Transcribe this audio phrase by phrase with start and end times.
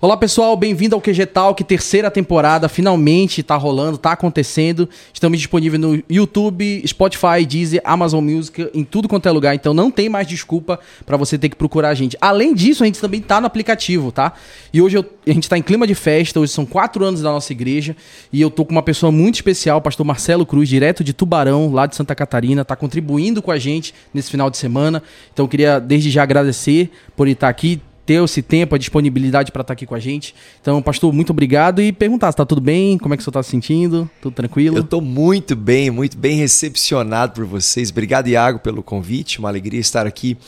[0.00, 4.88] Olá pessoal, bem-vindo ao QG Talk, terceira temporada, finalmente tá rolando, tá acontecendo.
[5.12, 9.90] Estamos disponíveis no YouTube, Spotify, Deezer, Amazon Music, em tudo quanto é lugar, então não
[9.90, 12.16] tem mais desculpa para você ter que procurar a gente.
[12.20, 14.34] Além disso, a gente também tá no aplicativo, tá?
[14.72, 17.32] E hoje eu, a gente tá em clima de festa, hoje são quatro anos da
[17.32, 17.96] nossa igreja
[18.32, 21.72] e eu tô com uma pessoa muito especial, o pastor Marcelo Cruz, direto de Tubarão,
[21.72, 25.02] lá de Santa Catarina, tá contribuindo com a gente nesse final de semana.
[25.32, 29.52] Então eu queria desde já agradecer por ele estar aqui, ter esse tempo, a disponibilidade
[29.52, 30.34] para estar aqui com a gente.
[30.62, 33.42] Então, pastor, muito obrigado e perguntar se está tudo bem, como é que você está
[33.42, 34.78] se sentindo, tudo tranquilo?
[34.78, 37.90] Eu estou muito bem, muito bem recepcionado por vocês.
[37.90, 39.38] Obrigado, Iago, pelo convite.
[39.38, 40.38] Uma alegria estar aqui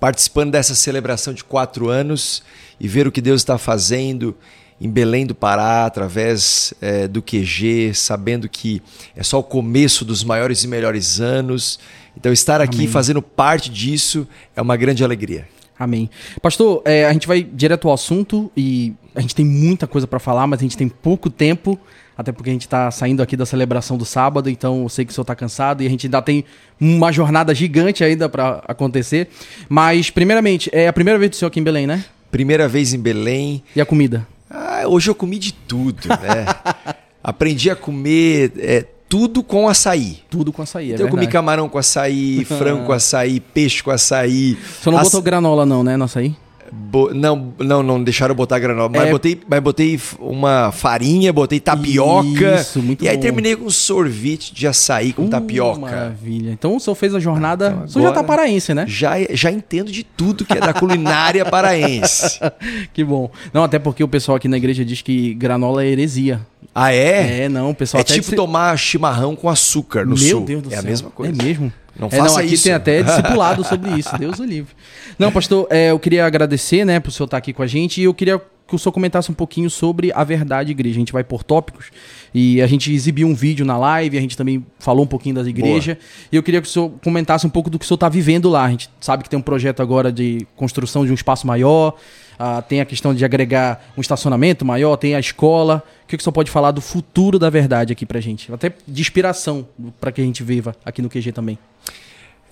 [0.00, 2.42] participando dessa celebração de quatro anos
[2.80, 4.34] e ver o que Deus está fazendo
[4.80, 8.80] em Belém do Pará, através é, do QG, sabendo que
[9.14, 11.78] é só o começo dos maiores e melhores anos.
[12.16, 12.88] Então, estar aqui Amém.
[12.88, 15.46] fazendo parte disso é uma grande alegria.
[15.80, 16.10] Amém.
[16.42, 20.18] Pastor, é, a gente vai direto ao assunto e a gente tem muita coisa para
[20.18, 21.80] falar, mas a gente tem pouco tempo,
[22.14, 25.10] até porque a gente está saindo aqui da celebração do sábado, então eu sei que
[25.10, 26.44] o senhor está cansado e a gente ainda tem
[26.78, 29.28] uma jornada gigante ainda para acontecer.
[29.70, 32.04] Mas, primeiramente, é a primeira vez do senhor aqui em Belém, né?
[32.30, 33.62] Primeira vez em Belém.
[33.74, 34.26] E a comida?
[34.50, 36.44] Ah, hoje eu comi de tudo, né?
[37.24, 38.52] Aprendi a comer.
[38.58, 40.20] É, tudo com açaí.
[40.30, 43.90] Tudo com açaí, é então eu comi camarão com açaí, frango com açaí, peixe com
[43.90, 44.56] açaí.
[44.80, 45.04] Você não Aç...
[45.04, 46.34] botou granola não, né, no açaí?
[46.72, 47.12] Bo...
[47.12, 48.88] Não, não, não deixaram botar granola.
[48.88, 49.10] Mas, é...
[49.10, 52.60] botei, mas botei uma farinha, botei tapioca.
[52.60, 55.80] Isso, muito E aí terminei com sorvete de açaí com uh, tapioca.
[55.80, 56.50] Maravilha.
[56.50, 57.70] Então o senhor fez a jornada.
[57.70, 58.84] Então, o senhor já tá paraense, né?
[58.86, 62.38] Já, já entendo de tudo que é da culinária paraense.
[62.92, 63.30] que bom.
[63.52, 66.40] Não, até porque o pessoal aqui na igreja diz que granola é heresia.
[66.74, 67.44] Ah, é?
[67.44, 70.40] É, não, o pessoal É tipo tomar chimarrão com açúcar no Meu sul.
[70.40, 70.78] Meu Deus do é céu.
[70.78, 71.32] É a mesma coisa.
[71.32, 71.72] É mesmo?
[71.98, 72.64] Não é, faça não, aqui isso.
[72.64, 74.16] tem até discipulado sobre isso.
[74.18, 74.72] Deus o livre.
[75.18, 78.04] Não, pastor, é, eu queria agradecer, né, por senhor estar aqui com a gente e
[78.04, 80.96] eu queria que o senhor comentasse um pouquinho sobre a verdade igreja.
[80.96, 81.86] A gente vai por tópicos
[82.32, 85.46] e a gente exibiu um vídeo na live, a gente também falou um pouquinho das
[85.46, 85.96] igrejas.
[86.30, 88.48] E eu queria que o senhor comentasse um pouco do que o senhor está vivendo
[88.48, 88.64] lá.
[88.64, 91.96] A gente sabe que tem um projeto agora de construção de um espaço maior,
[92.40, 95.84] uh, tem a questão de agregar um estacionamento maior, tem a escola.
[96.04, 98.52] O que, que o senhor pode falar do futuro da verdade aqui pra gente?
[98.52, 99.68] Até de inspiração
[100.00, 101.58] para que a gente viva aqui no QG também.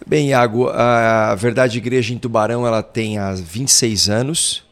[0.07, 4.69] Bem, Iago, a Verdade Igreja em Tubarão ela tem há 26 anos.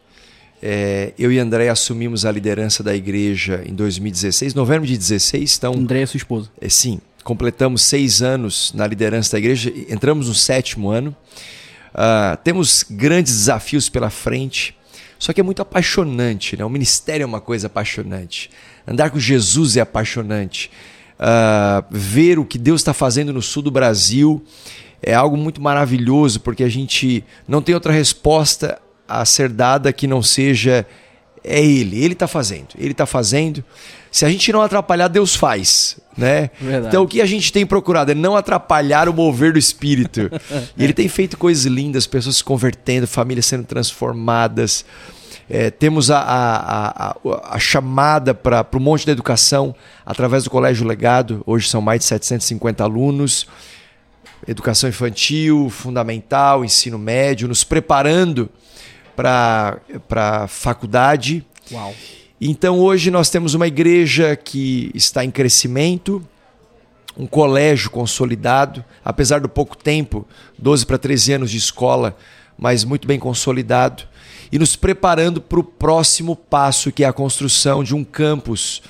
[0.62, 5.56] É, eu e André assumimos a liderança da igreja em 2016, novembro de 16.
[5.58, 6.48] Então, André é sua esposa.
[6.60, 11.14] É, sim, completamos seis anos na liderança da igreja, entramos no sétimo ano.
[11.92, 14.76] Uh, temos grandes desafios pela frente,
[15.18, 16.64] só que é muito apaixonante, né?
[16.64, 18.50] O ministério é uma coisa apaixonante.
[18.86, 20.70] Andar com Jesus é apaixonante.
[21.18, 24.44] Uh, ver o que Deus está fazendo no sul do Brasil
[25.02, 30.06] é algo muito maravilhoso, porque a gente não tem outra resposta a ser dada que
[30.06, 30.86] não seja
[31.46, 33.64] é Ele, Ele está fazendo, Ele está fazendo.
[34.10, 36.50] Se a gente não atrapalhar, Deus faz, né?
[36.60, 36.88] Verdade.
[36.88, 40.30] Então o que a gente tem procurado é não atrapalhar o mover do Espírito.
[40.76, 44.84] e Ele tem feito coisas lindas, pessoas se convertendo, famílias sendo transformadas.
[45.48, 47.16] É, temos a, a, a,
[47.54, 49.74] a chamada para o monte da educação
[50.04, 51.42] através do Colégio Legado.
[51.46, 53.46] Hoje são mais de 750 alunos
[54.46, 58.48] educação infantil, fundamental, ensino médio, nos preparando
[59.16, 61.44] para a faculdade.
[61.72, 61.94] Uau.
[62.40, 66.22] Então hoje nós temos uma igreja que está em crescimento,
[67.16, 70.26] um colégio consolidado, apesar do pouco tempo,
[70.58, 72.14] 12 para 13 anos de escola,
[72.58, 74.04] mas muito bem consolidado,
[74.52, 78.82] e nos preparando para o próximo passo, que é a construção de um campus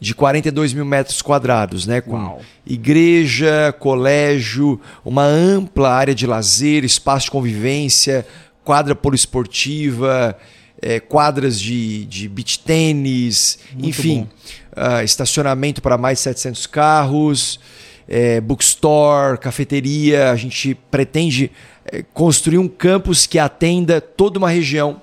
[0.00, 2.00] de 42 mil metros quadrados, né?
[2.00, 2.40] Com Uau.
[2.66, 8.26] igreja, colégio, uma ampla área de lazer, espaço de convivência,
[8.64, 10.36] quadra poliesportiva,
[10.80, 14.28] é, quadras de, de beach tênis, enfim,
[14.72, 17.60] uh, estacionamento para mais de 700 carros,
[18.08, 20.30] é, bookstore, cafeteria.
[20.30, 21.50] A gente pretende
[21.84, 25.02] é, construir um campus que atenda toda uma região.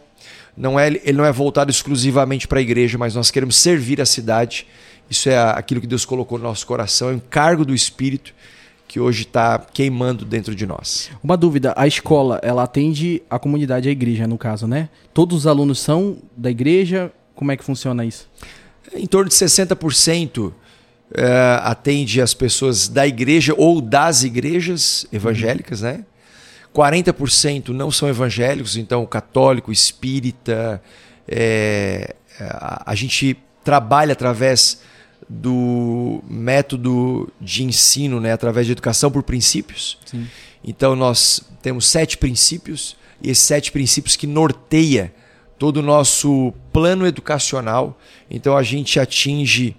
[0.55, 4.05] Não é, ele não é voltado exclusivamente para a igreja, mas nós queremos servir a
[4.05, 4.65] cidade.
[5.07, 8.33] Isso é aquilo que Deus colocou no nosso coração, é um encargo do Espírito
[8.97, 11.11] que hoje está queimando dentro de nós.
[11.23, 14.89] Uma dúvida, a escola, ela atende a comunidade, a igreja, no caso, né?
[15.13, 17.11] Todos os alunos são da igreja?
[17.35, 18.27] Como é que funciona isso?
[18.95, 20.51] Em torno de 60%
[21.13, 26.03] é, atende as pessoas da igreja ou das igrejas evangélicas, né?
[26.73, 30.81] 40% não são evangélicos, então católico, espírita.
[31.27, 34.81] É, a, a gente trabalha através
[35.29, 39.97] do método de ensino, né, através de educação por princípios.
[40.05, 40.27] Sim.
[40.63, 45.13] Então nós temos sete princípios e esses sete princípios que norteia
[45.57, 47.99] todo o nosso plano educacional.
[48.29, 49.75] Então a gente atinge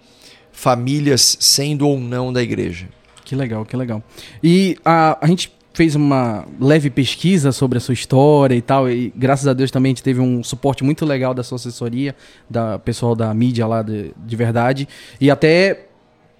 [0.52, 2.88] famílias sendo ou não da igreja.
[3.24, 4.02] Que legal, que legal.
[4.42, 9.12] E a, a gente fez uma leve pesquisa sobre a sua história e tal, e
[9.14, 12.16] graças a Deus também a gente teve um suporte muito legal da sua assessoria,
[12.50, 14.88] da pessoal da mídia lá de, de verdade,
[15.20, 15.86] e até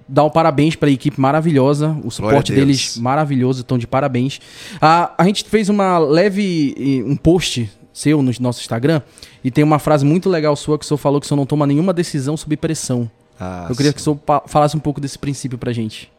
[0.08, 4.40] dar um parabéns para a equipe maravilhosa, o suporte deles maravilhoso, estão de parabéns.
[4.80, 9.02] A, a gente fez uma leve um post seu no nosso Instagram
[9.44, 11.46] e tem uma frase muito legal sua que o senhor falou que o senhor não
[11.46, 13.08] toma nenhuma decisão sob pressão.
[13.38, 13.94] Ah, Eu queria sim.
[13.94, 14.18] que o senhor
[14.48, 16.10] falasse um pouco desse princípio pra gente.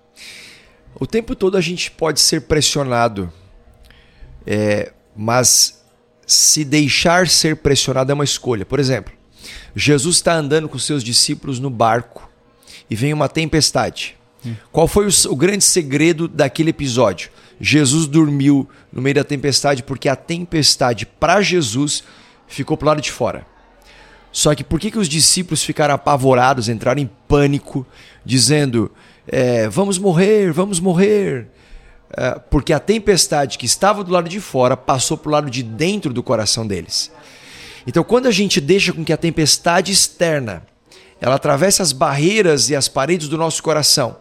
[0.95, 3.31] O tempo todo a gente pode ser pressionado,
[4.45, 5.83] é, mas
[6.25, 8.65] se deixar ser pressionado é uma escolha.
[8.65, 9.13] Por exemplo,
[9.75, 12.29] Jesus está andando com seus discípulos no barco
[12.89, 14.15] e vem uma tempestade.
[14.45, 14.55] Hum.
[14.71, 17.31] Qual foi o, o grande segredo daquele episódio?
[17.59, 22.03] Jesus dormiu no meio da tempestade porque a tempestade para Jesus
[22.47, 23.45] ficou para o lado de fora.
[24.31, 27.85] Só que por que, que os discípulos ficaram apavorados, entraram em pânico,
[28.23, 28.91] dizendo:
[29.27, 31.47] é, vamos morrer, vamos morrer?
[32.15, 35.61] É, porque a tempestade que estava do lado de fora passou para o lado de
[35.63, 37.11] dentro do coração deles.
[37.85, 40.63] Então, quando a gente deixa com que a tempestade externa
[41.21, 44.17] ela atravesse as barreiras e as paredes do nosso coração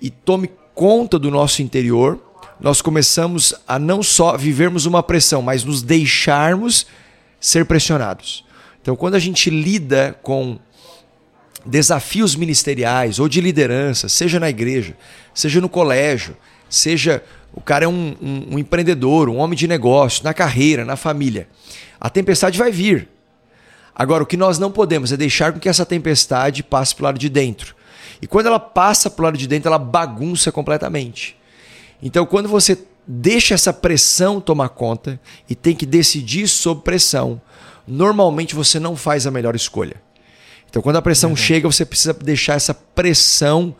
[0.00, 2.20] e tome conta do nosso interior,
[2.60, 6.86] nós começamos a não só vivermos uma pressão, mas nos deixarmos
[7.40, 8.44] ser pressionados.
[8.84, 10.58] Então, quando a gente lida com
[11.64, 14.94] desafios ministeriais ou de liderança, seja na igreja,
[15.32, 16.36] seja no colégio,
[16.68, 20.96] seja o cara é um, um, um empreendedor, um homem de negócio, na carreira, na
[20.96, 21.48] família,
[21.98, 23.08] a tempestade vai vir.
[23.94, 27.04] Agora, o que nós não podemos é deixar com que essa tempestade passe para o
[27.06, 27.74] lado de dentro.
[28.20, 31.38] E quando ela passa para o lado de dentro, ela bagunça completamente.
[32.02, 32.76] Então, quando você
[33.08, 37.40] deixa essa pressão tomar conta e tem que decidir sob pressão,
[37.86, 39.96] normalmente você não faz a melhor escolha.
[40.68, 41.36] Então, quando a pressão uhum.
[41.36, 43.74] chega, você precisa deixar essa pressão,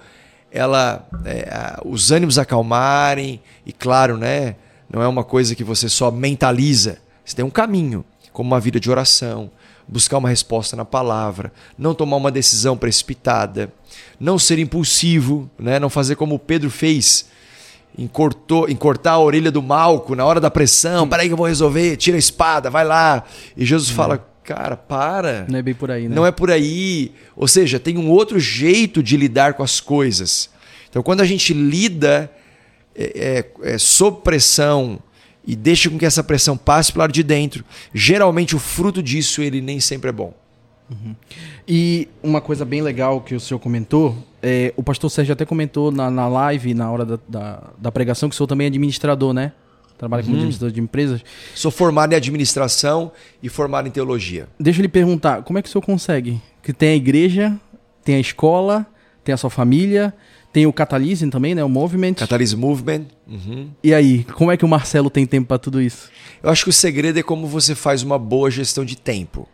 [0.51, 4.55] ela, é, os ânimos acalmarem e, claro, né,
[4.89, 6.99] não é uma coisa que você só mentaliza.
[7.25, 9.51] Você tem um caminho, como uma vida de oração,
[9.89, 13.73] buscar uma resposta na palavra, não tomar uma decisão precipitada,
[14.21, 17.27] não ser impulsivo, né, não fazer como Pedro fez
[17.97, 21.09] encortou, encortar a orelha do Malco na hora da pressão.
[21.09, 23.25] Peraí que eu vou resolver, tira a espada, vai lá.
[23.57, 25.47] E Jesus fala, cara, para.
[25.49, 26.15] Não é bem por aí, né?
[26.15, 27.13] Não é por aí.
[27.37, 30.51] Ou seja, tem um outro jeito de lidar com as coisas.
[30.91, 32.31] Então, quando a gente lida
[32.95, 35.01] é, é, é, sob pressão
[35.47, 39.43] e deixa com que essa pressão passe para lado de dentro, geralmente o fruto disso
[39.43, 40.33] ele nem sempre é bom.
[40.91, 41.15] Uhum.
[41.67, 45.91] E uma coisa bem legal que o senhor comentou, é, o pastor Sérgio até comentou
[45.91, 49.33] na, na live, na hora da, da, da, pregação, que o senhor também é administrador,
[49.33, 49.53] né?
[49.97, 50.41] Trabalha como uhum.
[50.41, 51.25] administrador de empresas.
[51.55, 54.49] Sou formado em administração e formado em teologia.
[54.59, 56.41] Deixa eu lhe perguntar, como é que o senhor consegue?
[56.63, 57.59] Que tem a igreja,
[58.05, 58.87] tem a escola,
[59.23, 60.13] tem a sua família,
[60.53, 61.65] tem o Catalyse também, né?
[61.65, 62.15] O Movement.
[62.15, 63.07] Catalyse Movement.
[63.27, 63.71] Uhum.
[63.83, 66.11] E aí, como é que o Marcelo tem tempo para tudo isso?
[66.43, 69.49] Eu acho que o segredo é como você faz uma boa gestão de tempo.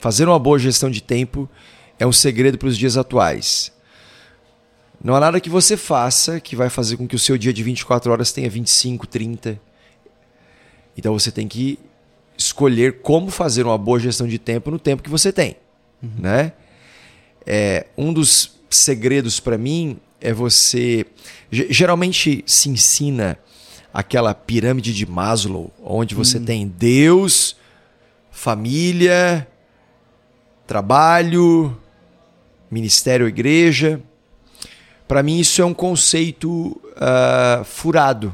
[0.00, 1.46] Fazer uma boa gestão de tempo
[1.98, 3.70] é um segredo para os dias atuais.
[5.04, 7.62] Não há nada que você faça que vai fazer com que o seu dia de
[7.62, 9.60] 24 horas tenha 25, 30.
[10.96, 11.78] Então você tem que
[12.34, 15.56] escolher como fazer uma boa gestão de tempo no tempo que você tem.
[16.02, 16.10] Uhum.
[16.18, 16.52] Né?
[17.44, 21.04] É, um dos segredos para mim é você.
[21.50, 23.38] Geralmente se ensina
[23.92, 26.44] aquela pirâmide de Maslow, onde você uhum.
[26.46, 27.54] tem Deus,
[28.30, 29.46] família,
[30.70, 31.76] trabalho,
[32.70, 34.00] ministério, igreja.
[35.08, 38.32] Para mim, isso é um conceito uh, furado,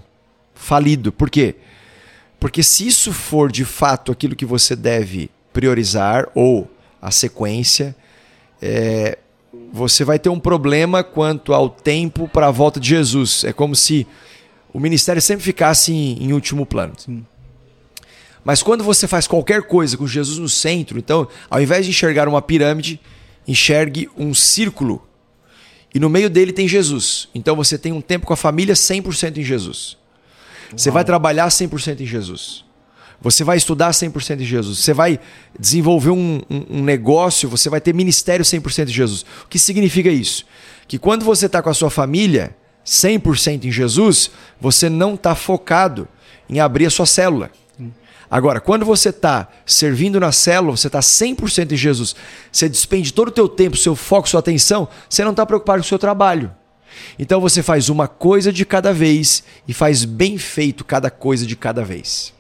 [0.55, 1.11] falido.
[1.11, 1.55] Por quê?
[2.38, 7.97] Porque se isso for de fato aquilo que você deve priorizar, ou a sequência,
[8.61, 9.16] é,
[9.73, 13.45] você vai ter um problema quanto ao tempo para a volta de Jesus.
[13.45, 14.07] É como se
[14.75, 16.93] o ministério sempre ficasse em, em último plano.
[16.99, 17.25] Sim.
[18.47, 22.29] Mas quando você faz qualquer coisa com Jesus no centro, então, ao invés de enxergar
[22.29, 23.00] uma pirâmide,
[23.45, 25.05] enxergue um círculo.
[25.93, 27.29] E no meio dele tem Jesus.
[27.35, 29.97] Então você tem um tempo com a família 100% em Jesus.
[30.69, 30.79] Uau.
[30.79, 32.65] Você vai trabalhar 100% em Jesus.
[33.21, 34.79] Você vai estudar 100% em Jesus.
[34.79, 35.19] Você vai
[35.59, 39.26] desenvolver um, um, um negócio, você vai ter ministério 100% em Jesus.
[39.45, 40.47] O que significa isso?
[40.87, 46.07] Que quando você está com a sua família 100% em Jesus, você não está focado
[46.49, 47.50] em abrir a sua célula.
[48.30, 52.16] Agora, quando você está servindo na célula, você está 100% em Jesus,
[52.50, 55.85] você despende todo o teu tempo, seu foco, sua atenção, você não está preocupado com
[55.87, 56.50] o seu trabalho.
[57.18, 61.54] Então você faz uma coisa de cada vez e faz bem feito cada coisa de
[61.54, 62.33] cada vez.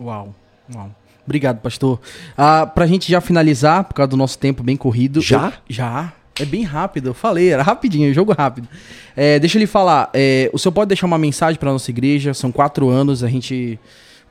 [0.00, 0.34] Uau,
[0.74, 0.90] uau.
[1.24, 2.00] Obrigado, pastor.
[2.36, 5.20] Ah, pra gente já finalizar, por causa do nosso tempo bem corrido.
[5.20, 5.46] Já?
[5.46, 6.12] eu- já.
[6.40, 8.66] É bem rápido, eu falei, era rapidinho, jogo rápido.
[9.14, 12.32] É, deixa ele falar, é, o senhor pode deixar uma mensagem pra nossa igreja?
[12.32, 13.78] São quatro anos, a gente,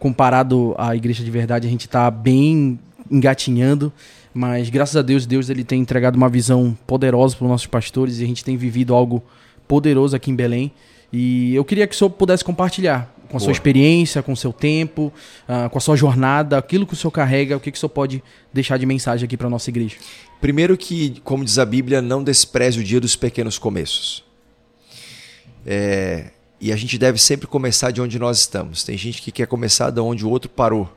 [0.01, 2.79] comparado à igreja de verdade, a gente tá bem
[3.09, 3.93] engatinhando,
[4.33, 8.17] mas graças a Deus, Deus ele tem entregado uma visão poderosa para os nossos pastores
[8.17, 9.23] e a gente tem vivido algo
[9.67, 10.71] poderoso aqui em Belém.
[11.13, 13.51] E eu queria que o senhor pudesse compartilhar com a sua Boa.
[13.51, 15.13] experiência, com o seu tempo,
[15.47, 17.91] ah, com a sua jornada, aquilo que o senhor carrega, o que, que o senhor
[17.91, 19.97] pode deixar de mensagem aqui para nossa igreja.
[20.41, 24.23] Primeiro que, como diz a Bíblia, não despreze o dia dos pequenos começos.
[25.63, 26.31] É,
[26.61, 28.83] e a gente deve sempre começar de onde nós estamos.
[28.83, 30.95] Tem gente que quer começar de onde o outro parou.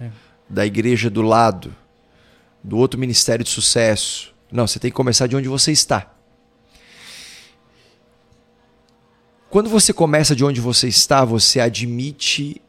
[0.00, 0.10] É.
[0.48, 1.76] Da igreja do lado,
[2.64, 4.34] do outro ministério de sucesso.
[4.50, 6.10] Não, você tem que começar de onde você está.
[9.50, 12.62] Quando você começa de onde você está, você admite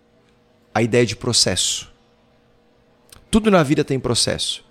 [0.76, 1.90] a ideia de processo.
[3.32, 4.66] Tudo na vida tem processo.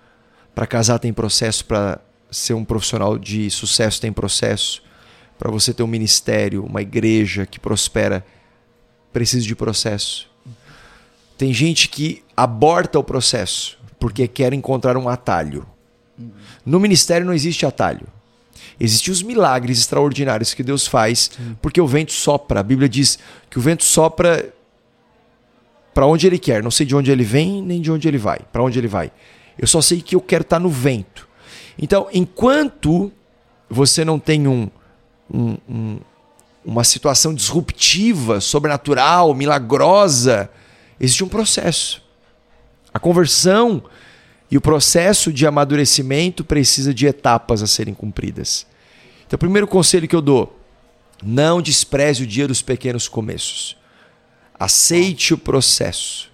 [0.53, 4.83] Para casar tem processo, para ser um profissional de sucesso tem processo,
[5.39, 8.25] para você ter um ministério, uma igreja que prospera,
[9.13, 10.29] precisa de processo.
[11.37, 15.65] Tem gente que aborta o processo porque quer encontrar um atalho.
[16.65, 18.05] No ministério não existe atalho.
[18.77, 21.31] Existem os milagres extraordinários que Deus faz
[21.61, 22.59] porque o vento sopra.
[22.59, 23.17] A Bíblia diz
[23.49, 24.53] que o vento sopra
[25.93, 26.61] para onde ele quer.
[26.61, 28.39] Não sei de onde ele vem nem de onde ele vai.
[28.51, 29.09] Para onde ele vai.
[29.57, 31.27] Eu só sei que eu quero estar no vento.
[31.77, 33.09] Então, enquanto
[33.69, 34.69] você não tem um,
[35.31, 35.99] um- um-
[36.65, 40.49] uma situação disruptiva, sobrenatural, milagrosa,
[40.99, 42.01] existe um processo.
[42.93, 43.83] A conversão
[44.51, 48.65] e o processo de amadurecimento precisa de etapas a serem cumpridas.
[49.25, 50.59] Então, o primeiro conselho que eu dou:
[51.23, 53.77] não despreze o dia dos pequenos começos.
[54.59, 56.29] Aceite o processo.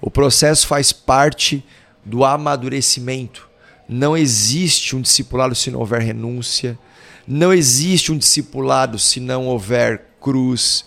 [0.00, 1.64] O processo faz parte
[2.04, 3.48] do amadurecimento.
[3.88, 6.78] Não existe um discipulado se não houver renúncia.
[7.26, 10.84] Não existe um discipulado se não houver cruz.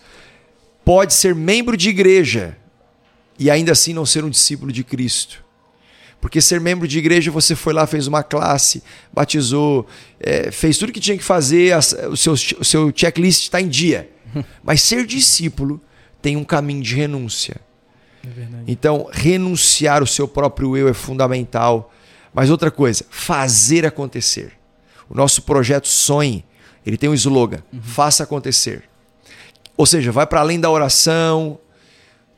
[0.85, 2.57] Pode ser membro de igreja
[3.37, 5.43] e ainda assim não ser um discípulo de Cristo.
[6.21, 9.87] Porque ser membro de igreja, você foi lá, fez uma classe, batizou,
[10.19, 11.73] eh, fez tudo que tinha que fazer,
[12.09, 14.09] o seu, o seu checklist está em dia.
[14.61, 15.81] Mas ser discípulo
[16.21, 17.61] tem um caminho de renúncia.
[18.25, 18.29] É.
[18.67, 21.93] Então, renunciar o seu próprio eu é fundamental.
[22.33, 24.58] Mas outra coisa, fazer acontecer.
[25.09, 26.45] O nosso projeto Sonhe,
[26.85, 28.83] ele tem um slogan: faça acontecer.
[29.75, 31.57] Ou seja, vai para além da oração.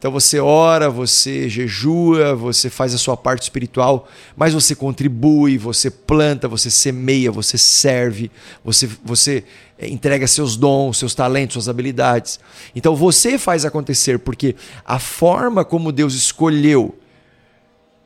[0.01, 5.91] Então você ora, você jejua, você faz a sua parte espiritual, mas você contribui, você
[5.91, 8.31] planta, você semeia, você serve,
[8.65, 9.43] você, você
[9.77, 12.39] eh, entrega seus dons, seus talentos, suas habilidades.
[12.75, 16.97] Então você faz acontecer, porque a forma como Deus escolheu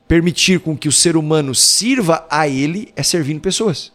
[0.05, 3.94] permitir com que o ser humano sirva a Ele é servindo pessoas.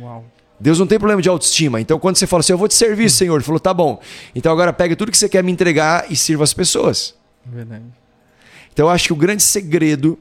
[0.00, 0.24] Uau.
[0.58, 1.80] Deus não tem problema de autoestima.
[1.80, 4.00] Então, quando você fala assim, eu vou te servir, Senhor, ele falou, tá bom.
[4.34, 7.14] Então agora pega tudo que você quer me entregar e sirva as pessoas.
[7.44, 7.84] Verdade.
[8.72, 10.18] Então, eu acho que o grande segredo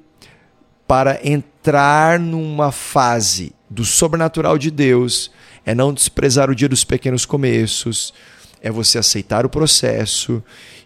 [0.87, 5.31] para entrar numa fase do sobrenatural de Deus
[5.65, 8.13] é não desprezar o dia dos pequenos começos,
[8.61, 10.43] é você aceitar o processo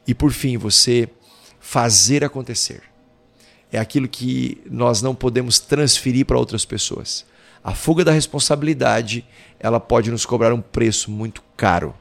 [0.08, 1.10] e, por fim, você
[1.60, 2.82] fazer acontecer.
[3.72, 7.26] É aquilo que nós não podemos transferir para outras pessoas.
[7.64, 9.26] A fuga da responsabilidade,
[9.60, 11.94] ela pode nos cobrar um preço muito caro.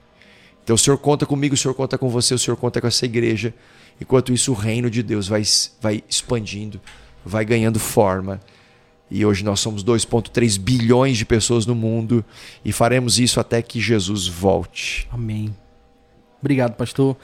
[0.63, 3.05] Então o Senhor conta comigo, o Senhor conta com você, o Senhor conta com essa
[3.05, 3.55] igreja.
[4.01, 5.43] Enquanto isso, o reino de Deus vai,
[5.81, 6.81] vai expandindo,
[7.25, 8.41] vai ganhando forma.
[9.11, 12.25] E hoje nós somos 2,3 bilhões de pessoas no mundo
[12.65, 15.09] e faremos isso até que Jesus volte.
[15.11, 15.55] Amém.
[16.41, 17.17] Obrigado, pastor.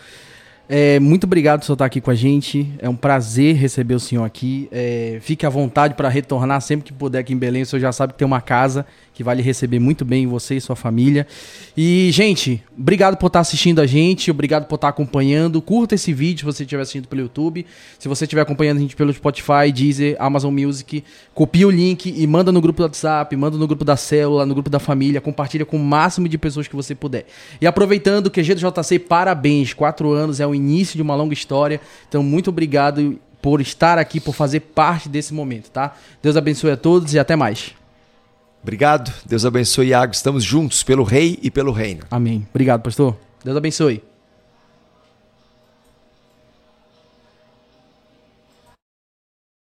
[0.66, 2.72] É, muito obrigado por estar aqui com a gente.
[2.78, 4.68] É um prazer receber o senhor aqui.
[4.72, 7.62] É, fique à vontade para retornar sempre que puder aqui em Belém.
[7.62, 10.56] O senhor já sabe que tem uma casa que vai lhe receber muito bem, você
[10.56, 11.26] e sua família.
[11.76, 14.30] E, gente, obrigado por estar assistindo a gente.
[14.30, 15.62] Obrigado por estar acompanhando.
[15.62, 17.64] Curta esse vídeo se você estiver assistindo pelo YouTube.
[17.98, 22.26] Se você estiver acompanhando a gente pelo Spotify, Deezer, Amazon Music, copia o link e
[22.26, 25.20] manda no grupo do WhatsApp, manda no grupo da célula, no grupo da família.
[25.20, 27.26] Compartilha com o máximo de pessoas que você puder.
[27.60, 29.72] E aproveitando, QG do JC, parabéns.
[29.72, 31.80] Quatro anos é o início de uma longa história.
[32.08, 35.94] Então, muito obrigado por estar aqui, por fazer parte desse momento, tá?
[36.22, 37.74] Deus abençoe a todos e até mais.
[38.62, 40.14] Obrigado, Deus abençoe, Iago.
[40.14, 42.04] Estamos juntos pelo Rei e pelo Reino.
[42.10, 42.46] Amém.
[42.50, 43.14] Obrigado, pastor.
[43.44, 44.13] Deus abençoe.